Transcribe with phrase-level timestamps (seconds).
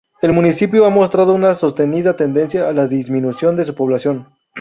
[0.23, 4.29] El municipio ha mostrado una sostenida tendencia a la disminución de su población.